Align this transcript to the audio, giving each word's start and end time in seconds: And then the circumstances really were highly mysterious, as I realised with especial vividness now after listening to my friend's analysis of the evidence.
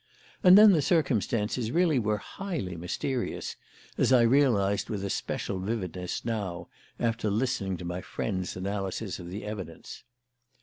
And 0.43 0.57
then 0.57 0.71
the 0.71 0.81
circumstances 0.81 1.69
really 1.69 1.99
were 1.99 2.17
highly 2.17 2.75
mysterious, 2.75 3.55
as 3.99 4.11
I 4.11 4.21
realised 4.23 4.89
with 4.89 5.05
especial 5.05 5.59
vividness 5.59 6.25
now 6.25 6.69
after 6.99 7.29
listening 7.29 7.77
to 7.77 7.85
my 7.85 8.01
friend's 8.01 8.57
analysis 8.57 9.19
of 9.19 9.29
the 9.29 9.43
evidence. 9.45 10.03